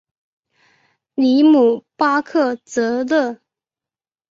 [1.13, 3.39] 里姆巴克泽勒。